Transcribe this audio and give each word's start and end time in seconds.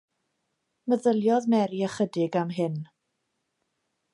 Meddyliodd 0.93 1.47
Mary 1.55 1.83
ychydig 1.89 2.39
am 2.41 2.55
hyn. 2.57 2.81